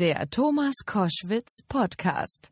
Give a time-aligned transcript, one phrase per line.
[0.00, 2.48] Der Thomas Koschwitz Podcast.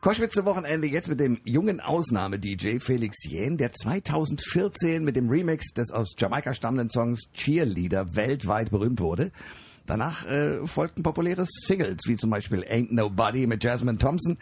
[0.00, 5.72] Koschwitz zum Wochenende jetzt mit dem jungen Ausnahme-DJ Felix Jähn, der 2014 mit dem Remix
[5.72, 9.32] des aus Jamaika stammenden Songs Cheerleader weltweit berühmt wurde.
[9.86, 14.38] Danach äh, folgten populäre Singles, wie zum Beispiel Ain't Nobody mit Jasmine Thompson,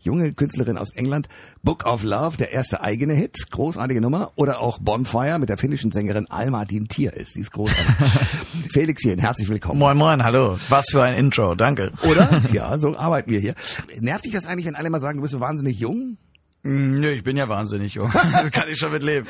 [0.00, 1.28] junge Künstlerin aus England,
[1.62, 5.90] Book of Love, der erste eigene Hit, großartige Nummer, oder auch Bonfire mit der finnischen
[5.90, 7.84] Sängerin Alma Dintir ist, die ist großartig.
[8.72, 9.78] Felix Jähn, herzlich willkommen.
[9.78, 10.58] Moin Moin, hallo.
[10.68, 11.92] Was für ein Intro, danke.
[12.02, 12.28] Oder?
[12.52, 13.54] Ja, so arbeiten wir hier.
[14.00, 16.16] Nervt dich das eigentlich, wenn alle mal sagen, du bist so wahnsinnig jung?
[16.62, 18.10] Mm, Nö, ich bin ja wahnsinnig jung.
[18.32, 19.26] Das kann ich schon mit leben.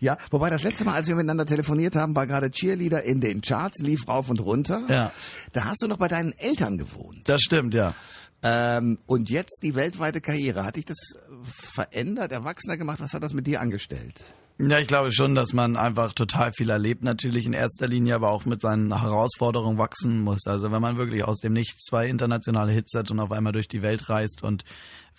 [0.00, 3.42] Ja, wobei das letzte Mal, als wir miteinander telefoniert haben, war gerade Cheerleader in den
[3.42, 4.82] Charts, lief rauf und runter.
[4.88, 5.12] Ja.
[5.52, 7.28] Da hast du noch bei deinen Eltern gewohnt.
[7.28, 7.94] Das stimmt, ja.
[8.42, 10.64] Ähm, und jetzt die weltweite Karriere.
[10.64, 10.96] Hat dich das
[11.42, 13.00] verändert, erwachsener gemacht?
[13.00, 14.22] Was hat das mit dir angestellt?
[14.60, 18.32] Ja, ich glaube schon, dass man einfach total viel erlebt, natürlich in erster Linie, aber
[18.32, 20.48] auch mit seinen Herausforderungen wachsen muss.
[20.48, 23.68] Also wenn man wirklich aus dem Nichts zwei internationale Hits hat und auf einmal durch
[23.68, 24.64] die Welt reist und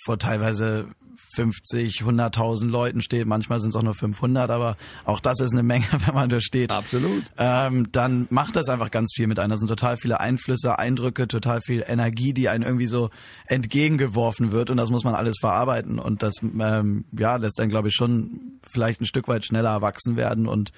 [0.03, 0.87] vor teilweise
[1.35, 5.63] 50, 100.000 Leuten steht, manchmal sind es auch nur 500, aber auch das ist eine
[5.63, 6.71] Menge, wenn man da steht.
[6.71, 7.25] Absolut.
[7.37, 9.51] Ähm, dann macht das einfach ganz viel mit einem.
[9.51, 13.09] Da sind total viele Einflüsse, Eindrücke, total viel Energie, die einem irgendwie so
[13.45, 17.89] entgegengeworfen wird und das muss man alles verarbeiten und das ähm, ja lässt dann glaube
[17.89, 20.71] ich schon vielleicht ein Stück weit schneller erwachsen werden und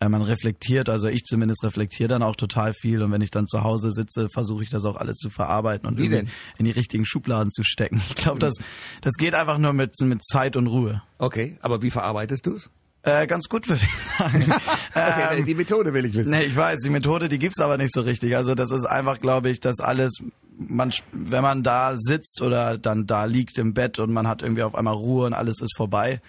[0.00, 3.46] äh, man reflektiert, also ich zumindest reflektiere dann auch total viel und wenn ich dann
[3.46, 6.30] zu Hause sitze, versuche ich das auch alles zu verarbeiten und Wie irgendwie denn?
[6.58, 8.02] in die richtigen Schubladen zu stecken.
[8.08, 8.54] Ich glaube, das
[9.02, 11.02] das geht einfach nur mit mit Zeit und Ruhe.
[11.18, 12.70] Okay, aber wie verarbeitest du es?
[13.02, 14.52] Äh, ganz gut würde ich sagen.
[14.94, 16.30] Okay, Ähm, die Methode will ich wissen.
[16.32, 18.36] Nee, ich weiß, die Methode, die gibt's aber nicht so richtig.
[18.36, 20.12] Also das ist einfach, glaube ich, dass alles,
[20.58, 24.64] man, wenn man da sitzt oder dann da liegt im Bett und man hat irgendwie
[24.64, 26.20] auf einmal Ruhe und alles ist vorbei,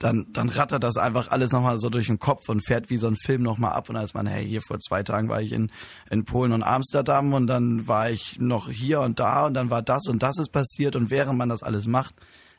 [0.00, 3.06] dann, dann rattert das einfach alles nochmal so durch den Kopf und fährt wie so
[3.06, 5.70] ein Film nochmal ab und ist man, hey, hier vor zwei Tagen war ich in,
[6.10, 9.82] in Polen und Amsterdam und dann war ich noch hier und da und dann war
[9.82, 12.14] das und das ist passiert und während man das alles macht,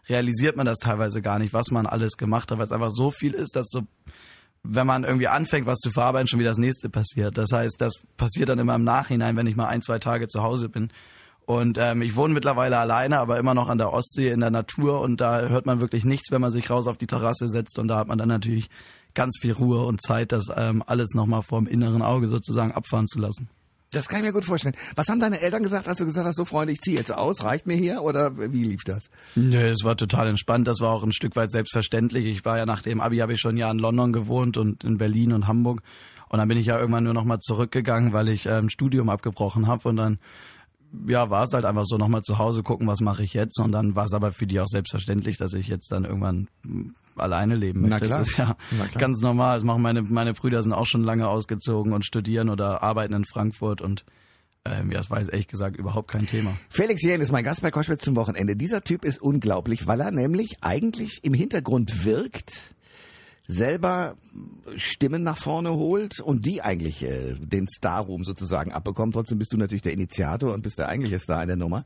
[0.08, 3.10] realisiert man das teilweise gar nicht, was man alles gemacht hat, weil es einfach so
[3.10, 3.82] viel ist, dass so
[4.64, 7.36] wenn man irgendwie anfängt, was zu verarbeiten, schon wieder das nächste passiert.
[7.36, 10.44] Das heißt, das passiert dann immer im Nachhinein, wenn ich mal ein, zwei Tage zu
[10.44, 10.92] Hause bin.
[11.52, 15.02] Und ähm, ich wohne mittlerweile alleine, aber immer noch an der Ostsee in der Natur
[15.02, 17.90] und da hört man wirklich nichts, wenn man sich raus auf die Terrasse setzt und
[17.90, 18.70] da hat man dann natürlich
[19.14, 23.06] ganz viel Ruhe und Zeit, das ähm, alles nochmal vor dem inneren Auge sozusagen abfahren
[23.06, 23.50] zu lassen.
[23.92, 24.78] Das kann ich mir gut vorstellen.
[24.96, 27.44] Was haben deine Eltern gesagt, als du gesagt hast, so Freunde, ich ziehe jetzt aus,
[27.44, 29.10] reicht mir hier oder wie lief das?
[29.36, 30.70] Nö, es war total entspannt.
[30.70, 32.28] Das war auch ein Stück weit selbstverständlich.
[32.28, 34.86] Ich war ja nach dem Abi habe ich schon ein Jahr in London gewohnt und
[34.86, 35.82] in Berlin und Hamburg.
[36.30, 39.68] Und dann bin ich ja irgendwann nur noch mal zurückgegangen, weil ich ähm, Studium abgebrochen
[39.68, 40.20] habe und dann
[41.08, 43.72] ja, war es halt einfach so nochmal zu Hause gucken, was mache ich jetzt und
[43.72, 47.56] dann war es aber für die auch selbstverständlich, dass ich jetzt dann irgendwann mm, alleine
[47.56, 48.08] leben Na möchte.
[48.08, 48.20] klar.
[48.20, 49.58] Das ist ja Na ganz normal.
[49.58, 53.26] Das machen meine meine Brüder sind auch schon lange ausgezogen und studieren oder arbeiten in
[53.26, 54.04] Frankfurt und
[54.64, 56.54] ähm, ja, das war jetzt ehrlich gesagt überhaupt kein Thema.
[56.70, 58.56] Felix Jähn ist mein Gast bei Koschwitz zum Wochenende.
[58.56, 62.76] Dieser Typ ist unglaublich, weil er nämlich eigentlich im Hintergrund wirkt,
[63.52, 64.16] selber
[64.78, 69.14] Stimmen nach vorne holt und die eigentlich äh, den Starruhm sozusagen abbekommt.
[69.14, 71.84] Trotzdem bist du natürlich der Initiator und bist der eigentliche Star in der Nummer.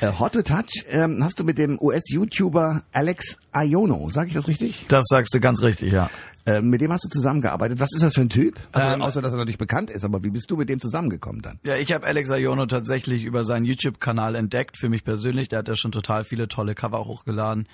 [0.00, 4.46] Äh, Hot to Touch ähm, hast du mit dem US-YouTuber Alex Iono, sage ich das
[4.46, 4.86] richtig?
[4.88, 6.08] Das sagst du ganz richtig, ja.
[6.46, 7.80] Äh, mit dem hast du zusammengearbeitet.
[7.80, 8.56] Was ist das für ein Typ?
[8.72, 11.42] Also, Ähm, außer dass er natürlich bekannt ist, aber wie bist du mit dem zusammengekommen
[11.42, 11.58] dann?
[11.64, 15.48] Ja, ich habe Alex Ayono tatsächlich über seinen YouTube-Kanal entdeckt, für mich persönlich.
[15.48, 17.66] Der hat ja schon total viele tolle Cover hochgeladen.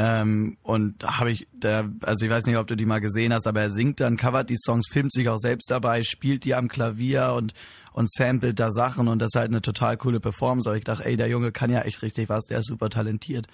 [0.00, 3.48] Ähm, und habe ich, der, also ich weiß nicht, ob du die mal gesehen hast,
[3.48, 6.68] aber er singt dann, covert die Songs, filmt sich auch selbst dabei, spielt die am
[6.68, 7.52] Klavier und
[7.92, 10.68] und samplet da Sachen und das ist halt eine total coole Performance.
[10.68, 13.48] Aber ich dachte, ey, der Junge kann ja echt richtig was, der ist super talentiert.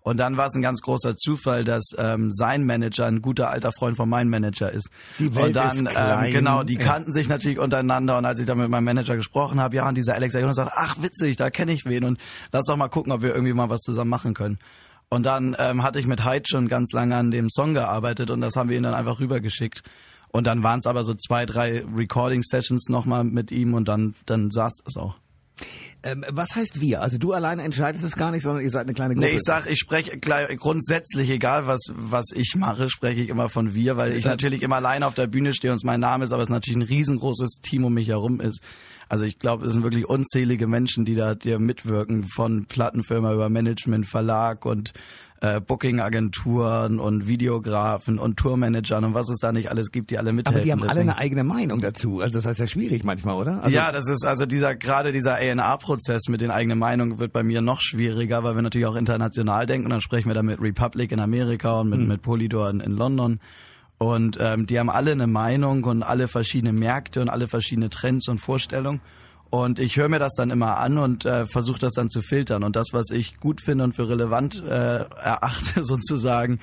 [0.00, 3.70] Und dann war es ein ganz großer Zufall, dass ähm, sein Manager ein guter alter
[3.70, 4.90] Freund von meinem Manager ist.
[5.20, 6.26] Die Welt und dann, ist klein.
[6.26, 6.82] Ähm, genau, die Ja.
[6.82, 9.94] kannten sich natürlich untereinander und als ich dann mit meinem Manager gesprochen habe, ja, und
[9.96, 12.18] dieser Alex Jonas sagt, ach witzig, da kenne ich wen und
[12.52, 14.58] lass doch mal gucken, ob wir irgendwie mal was zusammen machen können.
[15.14, 18.40] Und dann ähm, hatte ich mit Hyde schon ganz lange an dem Song gearbeitet und
[18.40, 19.82] das haben wir ihm dann einfach rübergeschickt.
[20.28, 24.50] Und dann waren es aber so zwei, drei Recording-Sessions nochmal mit ihm und dann, dann
[24.50, 25.16] saß es auch.
[26.02, 27.00] Ähm, was heißt wir?
[27.00, 29.28] Also du alleine entscheidest es gar nicht, sondern ihr seid eine kleine Gruppe.
[29.28, 33.74] Nee, ich sag, ich spreche grundsätzlich, egal was, was ich mache, spreche ich immer von
[33.74, 36.32] wir, weil ich natürlich immer alleine auf der Bühne stehe und es mein Name ist,
[36.32, 38.60] aber es natürlich ein riesengroßes Team um mich herum ist.
[39.08, 43.48] Also ich glaube, es sind wirklich unzählige Menschen, die da dir mitwirken, von Plattenfirma über
[43.48, 44.92] Management, Verlag und
[45.40, 45.60] äh,
[46.14, 50.56] Booking-Agenturen und Videografen und Tourmanagern und was es da nicht alles gibt, die alle mithelfen.
[50.56, 52.20] Aber die haben alle Deswegen- eine eigene Meinung dazu.
[52.20, 53.62] Also das heißt ja schwierig manchmal, oder?
[53.62, 57.42] Also, ja, das ist also dieser gerade dieser A&R-Prozess mit den eigenen Meinungen wird bei
[57.42, 60.60] mir noch schwieriger, weil wir natürlich auch international denken und dann sprechen wir da mit
[60.60, 63.40] Republic in Amerika und mit, mit Polydor in, in London
[63.98, 68.28] Und ähm, die haben alle eine Meinung und alle verschiedene Märkte und alle verschiedene Trends
[68.28, 69.00] und Vorstellungen.
[69.54, 72.64] Und ich höre mir das dann immer an und äh, versuche das dann zu filtern.
[72.64, 76.58] Und das, was ich gut finde und für relevant äh, erachte sozusagen,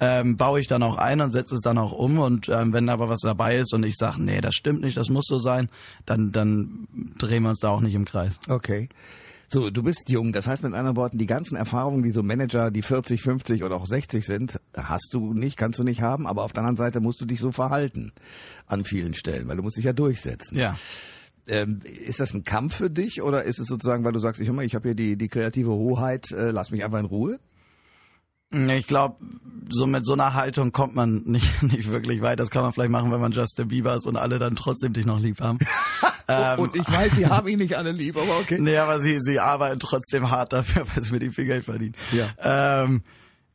[0.00, 2.18] ähm, baue ich dann auch ein und setze es dann auch um.
[2.18, 5.10] Und ähm, wenn aber was dabei ist und ich sage, nee, das stimmt nicht, das
[5.10, 5.68] muss so sein,
[6.06, 6.88] dann, dann
[7.18, 8.40] drehen wir uns da auch nicht im Kreis.
[8.48, 8.88] Okay.
[9.52, 12.70] So, du bist jung, das heißt mit anderen Worten, die ganzen Erfahrungen, die so Manager,
[12.70, 16.44] die 40, 50 oder auch 60 sind, hast du nicht, kannst du nicht haben, aber
[16.44, 18.12] auf der anderen Seite musst du dich so verhalten
[18.66, 20.56] an vielen Stellen, weil du musst dich ja durchsetzen.
[20.56, 20.76] Ja.
[21.48, 24.48] Ähm, ist das ein Kampf für dich oder ist es sozusagen, weil du sagst, ich,
[24.48, 27.40] ich habe hier die, die kreative Hoheit, äh, lass mich einfach in Ruhe?
[28.52, 29.16] Ich glaube,
[29.68, 32.38] so mit so einer Haltung kommt man nicht, nicht wirklich weit.
[32.38, 35.06] Das kann man vielleicht machen, wenn man Justin Bieber ist und alle dann trotzdem dich
[35.06, 35.58] noch lieb haben.
[36.30, 38.58] ähm, und ich weiß, sie haben ihn nicht alle lieb, aber okay.
[38.58, 41.94] Nee, aber sie, sie arbeiten trotzdem hart dafür, weil sie mit ihm viel Geld verdienen.
[42.12, 42.82] Ja.
[42.82, 43.02] Ähm,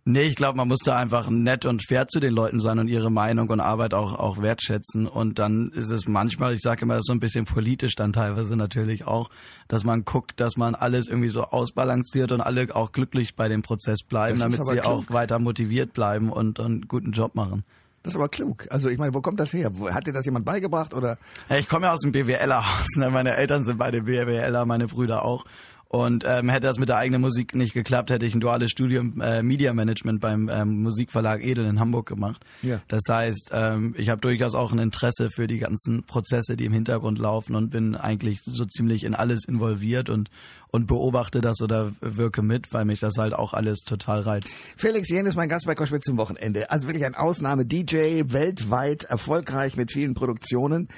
[0.08, 2.88] Nee, ich glaube, man muss da einfach nett und fair zu den Leuten sein und
[2.88, 5.08] ihre Meinung und Arbeit auch, auch wertschätzen.
[5.08, 9.08] Und dann ist es manchmal, ich sage immer, so ein bisschen politisch dann teilweise natürlich
[9.08, 9.32] auch,
[9.68, 13.64] dass man guckt, dass man alles irgendwie so ausbalanciert und alle auch glücklich bei dem
[13.64, 14.86] Prozess bleiben, damit sie klug.
[14.86, 17.64] auch weiter motiviert bleiben und, und einen guten Job machen.
[18.06, 18.68] Das ist aber klug.
[18.70, 19.72] Also ich meine, wo kommt das her?
[19.92, 21.18] Hat dir das jemand beigebracht oder?
[21.50, 22.98] Ich komme ja aus dem BWLer-Haus.
[22.98, 23.10] Ne?
[23.10, 25.44] Meine Eltern sind beide BWLer, meine Brüder auch.
[25.88, 29.22] Und ähm, hätte das mit der eigenen Musik nicht geklappt, hätte ich ein duales Studium
[29.22, 32.44] äh, Media Management beim ähm, Musikverlag Edel in Hamburg gemacht.
[32.64, 32.82] Ja.
[32.88, 36.74] Das heißt, ähm, ich habe durchaus auch ein Interesse für die ganzen Prozesse, die im
[36.74, 40.30] Hintergrund laufen und bin eigentlich so ziemlich in alles involviert und
[40.76, 44.50] und beobachte das oder wirke mit, weil mich das halt auch alles total reizt.
[44.76, 46.70] Felix Jen ist mein Gast bei Koschwitz zum Wochenende.
[46.70, 50.90] Also wirklich ein Ausnahme-DJ, weltweit erfolgreich mit vielen Produktionen.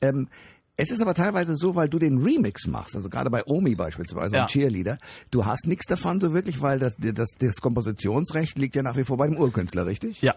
[0.00, 0.28] Ähm,
[0.76, 4.36] es ist aber teilweise so, weil du den Remix machst, also gerade bei Omi beispielsweise,
[4.36, 4.42] Ja.
[4.42, 4.98] und Cheerleader,
[5.30, 9.04] du hast nichts davon so wirklich, weil das, das, das Kompositionsrecht liegt ja nach wie
[9.04, 10.20] vor bei dem Urkünstler, richtig?
[10.22, 10.34] Ja,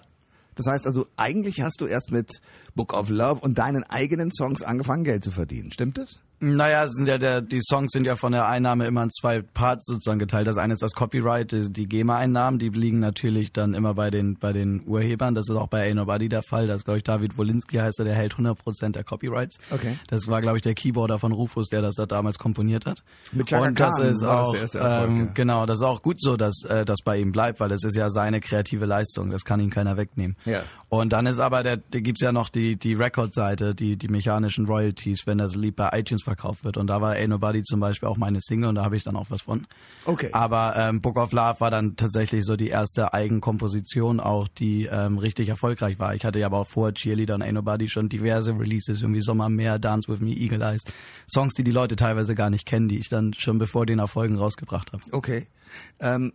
[0.55, 2.41] Das heißt also, eigentlich hast du erst mit
[2.75, 5.71] Book of Love und deinen eigenen Songs angefangen, Geld zu verdienen.
[5.71, 6.19] Stimmt das?
[6.41, 9.85] Naja, sind ja der, die Songs sind ja von der Einnahme immer in zwei Parts
[9.87, 10.47] sozusagen geteilt.
[10.47, 14.37] Das eine ist das Copyright, die, die GEMA-Einnahmen, die liegen natürlich dann immer bei den,
[14.37, 15.35] bei den Urhebern.
[15.35, 16.67] Das ist auch bei Ain't Nobody der Fall.
[16.67, 19.57] Das ist, glaube ich, David Wolinski heißt er, der hält 100% der Copyrights.
[19.69, 19.97] Okay.
[20.07, 23.03] Das war, glaube ich, der Keyboarder von Rufus, der das da damals komponiert hat.
[23.31, 25.31] Mit Chaka Und das Khan ist das auch, der erste Erfolg, ähm, ja.
[25.33, 27.95] genau, das ist auch gut so, dass äh, das bei ihm bleibt, weil es ist
[27.95, 29.29] ja seine kreative Leistung.
[29.29, 30.37] Das kann ihn keiner wegnehmen.
[30.45, 30.63] Ja.
[30.87, 34.65] Und dann ist aber der, da gibt's ja noch die die Record-Seite, die die mechanischen
[34.65, 36.77] Royalties, wenn das Lied bei iTunes verkauft wird.
[36.77, 39.15] Und da war Ain't Nobody zum Beispiel auch meine Single und da habe ich dann
[39.15, 39.65] auch was von.
[40.05, 40.29] Okay.
[40.31, 45.17] Aber ähm, Book of Love war dann tatsächlich so die erste Eigenkomposition auch, die ähm,
[45.17, 46.13] richtig erfolgreich war.
[46.13, 49.79] Ich hatte ja aber auch vor Cheerleader und Ain't Nobody schon diverse Releases, irgendwie Sommermeer,
[49.79, 50.83] Dance With Me, Eagle Eyes.
[51.27, 54.37] Songs, die die Leute teilweise gar nicht kennen, die ich dann schon bevor den Erfolgen
[54.37, 55.03] rausgebracht habe.
[55.11, 55.47] Okay.
[55.99, 56.33] Ähm,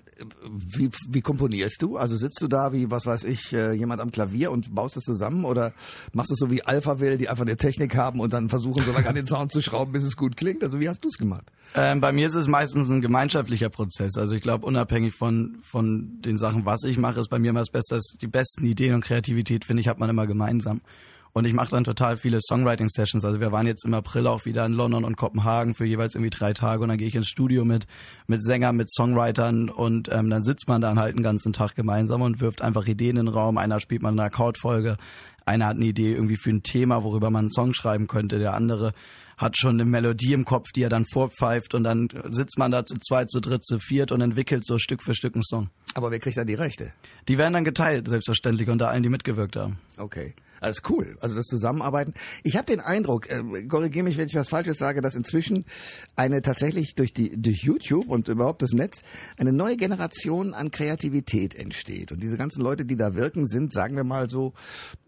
[0.49, 1.97] wie, wie komponierst du?
[1.97, 5.05] Also sitzt du da wie, was weiß ich, äh, jemand am Klavier und baust das
[5.05, 5.73] zusammen oder
[6.13, 8.83] machst du es so wie Alpha will, die einfach eine Technik haben und dann versuchen
[8.85, 10.63] so lange an den Sound zu schrauben, bis es gut klingt?
[10.63, 11.51] Also wie hast du es gemacht?
[11.75, 14.17] Ähm, bei mir ist es meistens ein gemeinschaftlicher Prozess.
[14.17, 17.61] Also ich glaube, unabhängig von, von den Sachen, was ich mache, ist bei mir immer
[17.61, 20.81] das Beste, die besten Ideen und Kreativität, finde ich, hat man immer gemeinsam.
[21.35, 23.25] Und ich mache dann total viele Songwriting-Sessions.
[23.25, 26.31] Also wir waren jetzt im April auch wieder in London und Kopenhagen für jeweils irgendwie
[26.31, 27.89] drei Tage und dann gehe ich ins Studio mit,
[28.29, 32.23] mit Sängern, mit Songwritern und ähm, dann sitzt man dann halt einen ganzen Tag gemeinsam
[32.23, 33.59] und wirft einfach Ideen in den Raum.
[33.59, 34.97] Einer spielt mal eine Akkordfolge,
[35.45, 38.55] einer hat eine Idee irgendwie für ein Thema, worüber man einen Song schreiben könnte, der
[38.55, 38.93] andere
[39.37, 42.85] hat schon eine Melodie im Kopf, die er dann vorpfeift und dann sitzt man da
[42.85, 45.71] zu zweit, zu dritt, zu viert und entwickelt so Stück für Stück einen Song.
[45.95, 46.93] Aber wer kriegt dann die Rechte?
[47.29, 49.79] Die werden dann geteilt, selbstverständlich, unter allen, die mitgewirkt haben.
[49.97, 50.35] Okay.
[50.65, 51.17] Alles cool.
[51.21, 52.15] Also das Zusammenarbeiten.
[52.43, 55.67] Ich habe den Eindruck, äh, korrigiere mich, wenn ich was Falsches sage, dass inzwischen
[56.17, 59.03] eine tatsächlich durch die durch YouTube und überhaupt das Netz
[59.37, 62.13] eine neue Generation an Kreativität entsteht.
[62.13, 64.55] Und diese ganzen Leute, die da wirken, sind, sagen wir mal so,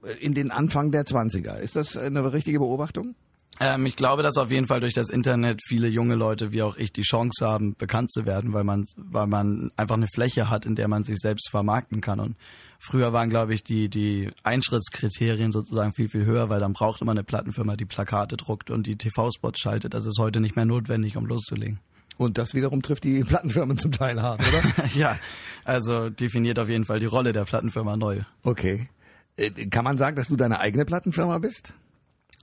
[0.04, 1.58] äh, in den Anfang der 20er.
[1.58, 3.14] Ist das eine richtige Beobachtung?
[3.60, 6.76] Ähm, ich glaube, dass auf jeden Fall durch das Internet viele junge Leute wie auch
[6.76, 10.66] ich die Chance haben, bekannt zu werden, weil man, weil man einfach eine Fläche hat,
[10.66, 12.20] in der man sich selbst vermarkten kann.
[12.20, 12.36] Und
[12.78, 17.16] früher waren, glaube ich, die, die Eintrittskriterien sozusagen viel, viel höher, weil dann brauchte man
[17.16, 19.94] eine Plattenfirma, die Plakate druckt und die TV-Spots schaltet.
[19.94, 21.80] Das ist heute nicht mehr notwendig, um loszulegen.
[22.18, 24.62] Und das wiederum trifft die Plattenfirmen zum Teil hart, oder?
[24.94, 25.18] ja,
[25.64, 28.20] also definiert auf jeden Fall die Rolle der Plattenfirma neu.
[28.42, 28.88] okay.
[29.36, 31.74] Äh, Kann man sagen, dass du deine eigene Plattenfirma bist?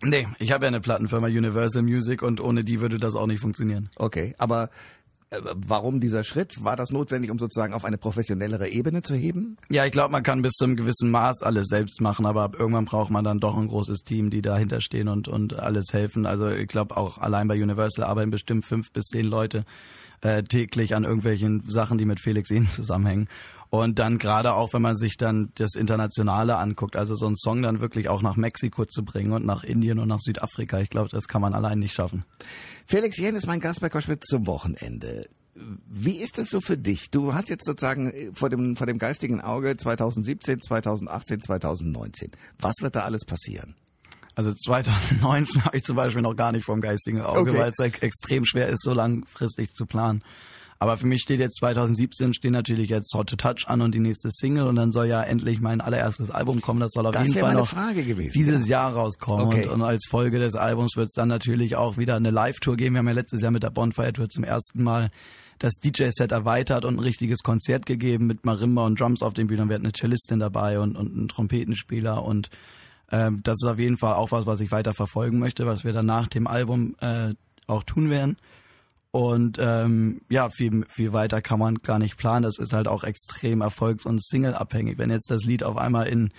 [0.03, 3.39] Nee, ich habe ja eine Plattenfirma Universal Music und ohne die würde das auch nicht
[3.39, 3.89] funktionieren.
[3.95, 4.69] Okay, aber
[5.33, 6.63] äh, warum dieser Schritt?
[6.63, 9.57] War das notwendig, um sozusagen auf eine professionellere Ebene zu heben?
[9.69, 12.55] Ja, ich glaube, man kann bis zu einem gewissen Maß alles selbst machen, aber ab
[12.57, 16.25] irgendwann braucht man dann doch ein großes Team, die dahinter stehen und, und alles helfen.
[16.25, 19.65] Also ich glaube, auch allein bei Universal arbeiten bestimmt fünf bis zehn Leute
[20.22, 23.27] äh, täglich an irgendwelchen Sachen, die mit Felix Ehn zusammenhängen.
[23.74, 27.63] Und dann gerade auch, wenn man sich dann das Internationale anguckt, also so einen Song
[27.63, 31.10] dann wirklich auch nach Mexiko zu bringen und nach Indien und nach Südafrika, ich glaube,
[31.10, 32.24] das kann man allein nicht schaffen.
[32.86, 35.25] Felix Jen ist mein Gast bei Koschwitz zum Wochenende.
[35.56, 37.10] Wie ist das so für dich?
[37.10, 42.30] Du hast jetzt sozusagen äh, vor dem, vor dem geistigen Auge 2017, 2018, 2019.
[42.60, 43.74] Was wird da alles passieren?
[44.36, 47.60] Also 2019 habe ich zum Beispiel noch gar nicht vom geistigen Auge, okay.
[47.60, 50.24] weil es extrem schwer ist, so langfristig zu planen.
[50.83, 54.01] Aber für mich steht jetzt 2017 stehen natürlich jetzt Hot to Touch an und die
[54.01, 56.81] nächste Single und dann soll ja endlich mein allererstes Album kommen.
[56.81, 57.73] Das soll auf das jeden Fall noch
[58.33, 58.81] dieses ja.
[58.81, 59.45] Jahr rauskommen.
[59.45, 59.67] Okay.
[59.67, 62.95] Und, und, als Folge des Albums wird es dann natürlich auch wieder eine Live-Tour geben.
[62.95, 65.09] Wir haben ja letztes Jahr mit der Bonfire Tour zum ersten Mal
[65.57, 69.69] das DJ-Set erweitert und ein richtiges Konzert gegeben mit Marimba und Drums auf den Bühnen.
[69.69, 72.49] Wir hatten eine Cellistin dabei und, und einen Trompetenspieler und
[73.09, 75.93] ähm, das ist auf jeden Fall auch was, was ich weiter verfolgen möchte, was wir
[75.93, 77.35] dann nach dem Album äh,
[77.67, 78.35] auch tun werden.
[79.13, 82.41] Und ähm, ja, viel, viel weiter kann man gar nicht planen.
[82.41, 84.98] Das ist halt auch extrem erfolgs- und single-abhängig.
[84.98, 86.32] Wenn jetzt das Lied auf einmal in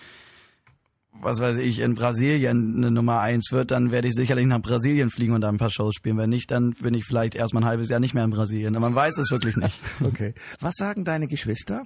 [1.21, 5.11] was weiß ich, in Brasilien eine Nummer eins wird, dann werde ich sicherlich nach Brasilien
[5.11, 6.19] fliegen und da ein paar Shows spielen.
[6.19, 8.73] Wenn nicht, dann bin ich vielleicht erst mal ein halbes Jahr nicht mehr in Brasilien.
[8.73, 9.81] Man weiß es wirklich nicht.
[10.05, 10.35] Okay.
[10.59, 11.85] Was sagen deine Geschwister?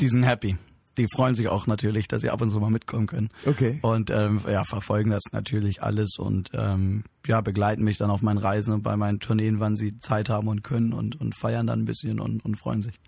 [0.00, 0.56] Die sind happy.
[0.96, 3.30] Die freuen sich auch natürlich, dass sie ab und zu mal mitkommen können.
[3.46, 3.78] Okay.
[3.82, 8.38] Und ähm, ja, verfolgen das natürlich alles und ähm, ja, begleiten mich dann auf meinen
[8.38, 11.80] Reisen und bei meinen Tourneen, wann sie Zeit haben und können und, und feiern dann
[11.80, 13.00] ein bisschen und, und freuen sich.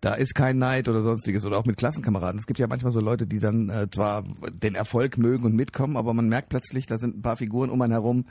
[0.00, 2.38] Da ist kein Neid oder sonstiges oder auch mit Klassenkameraden.
[2.38, 5.96] Es gibt ja manchmal so Leute, die dann äh, zwar den Erfolg mögen und mitkommen,
[5.96, 8.26] aber man merkt plötzlich, da sind ein paar Figuren um einen herum,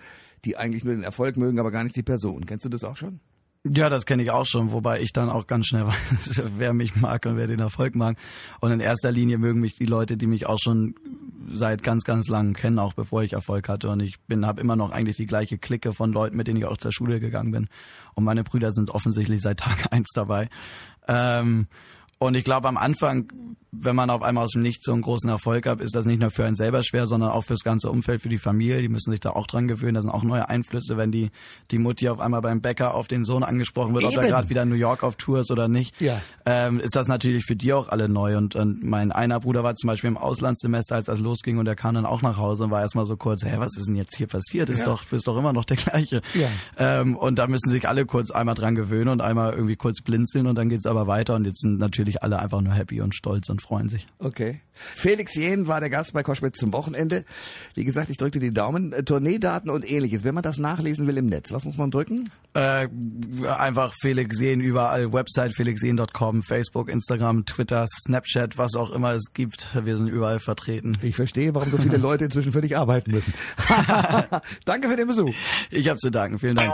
[0.45, 2.45] die eigentlich nur den Erfolg mögen, aber gar nicht die Person.
[2.45, 3.21] Kennst du das auch schon?
[3.65, 6.97] Ja, das kenne ich auch schon, wobei ich dann auch ganz schnell weiß, wer mich
[6.97, 8.17] mag und wer den Erfolg mag.
[8.59, 10.95] Und in erster Linie mögen mich die Leute, die mich auch schon
[11.53, 13.89] seit ganz, ganz langem kennen, auch bevor ich Erfolg hatte.
[13.89, 16.65] Und ich bin, habe immer noch eigentlich die gleiche Clique von Leuten, mit denen ich
[16.65, 17.69] auch zur Schule gegangen bin.
[18.15, 20.49] Und meine Brüder sind offensichtlich seit Tag eins dabei.
[21.07, 21.67] Ähm,
[22.27, 23.27] und ich glaube, am Anfang
[23.75, 26.19] wenn man auf einmal aus dem Nichts so einen großen Erfolg hat, ist das nicht
[26.19, 28.81] nur für einen selber schwer, sondern auch fürs ganze Umfeld, für die Familie.
[28.81, 29.95] Die müssen sich da auch dran gewöhnen.
[29.95, 31.31] Da sind auch neue Einflüsse, wenn die,
[31.71, 34.13] die Mutti auf einmal beim Bäcker auf den Sohn angesprochen wird, Eben.
[34.13, 35.99] ob er gerade wieder in New York auf Tour ist oder nicht.
[35.99, 36.21] Ja.
[36.45, 38.37] Ähm, ist das natürlich für die auch alle neu.
[38.37, 41.75] Und, und mein einer Bruder war zum Beispiel im Auslandssemester, als das losging und er
[41.75, 44.15] kam dann auch nach Hause und war erstmal so kurz, hä, was ist denn jetzt
[44.15, 44.69] hier passiert?
[44.69, 44.85] Ist ja.
[44.85, 46.21] doch, bist doch immer noch der gleiche.
[46.33, 46.47] Ja.
[46.77, 50.47] Ähm, und da müssen sich alle kurz einmal dran gewöhnen und einmal irgendwie kurz blinzeln
[50.47, 53.49] und dann geht's aber weiter und jetzt sind natürlich alle einfach nur happy und stolz
[53.49, 54.05] und freuen sich.
[54.19, 54.61] Okay.
[54.95, 57.25] Felix Jähn war der Gast bei Koschwitz zum Wochenende.
[57.75, 58.91] Wie gesagt, ich drückte die Daumen.
[58.91, 60.23] Äh, Tourneedaten und ähnliches.
[60.23, 62.31] Wenn man das nachlesen will im Netz, was muss man drücken?
[62.53, 62.87] Äh,
[63.47, 65.11] einfach Felix Jähn überall.
[65.13, 69.67] Website felixjähn.com, Facebook, Instagram, Twitter, Snapchat, was auch immer es gibt.
[69.85, 70.97] Wir sind überall vertreten.
[71.01, 73.33] Ich verstehe, warum so viele Leute inzwischen für dich arbeiten müssen.
[74.65, 75.33] Danke für den Besuch.
[75.71, 76.39] Ich habe zu danken.
[76.39, 76.73] Vielen Dank.